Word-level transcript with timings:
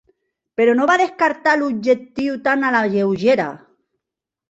Però 0.61 0.73
no 0.79 0.87
va 0.91 0.95
descartar 1.01 1.55
l'objectiu 1.61 2.41
tan 2.51 2.67
a 2.67 2.75
la 2.79 2.83
lleugera. 2.97 3.51